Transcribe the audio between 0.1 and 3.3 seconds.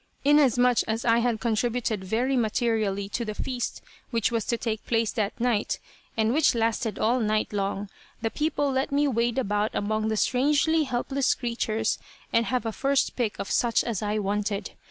Inasmuch as I had contributed very materially to